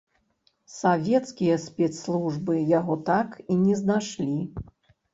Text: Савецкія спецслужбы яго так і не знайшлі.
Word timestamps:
Савецкія 0.75 1.59
спецслужбы 1.67 2.59
яго 2.79 3.01
так 3.13 3.39
і 3.51 3.63
не 3.65 3.81
знайшлі. 3.87 4.35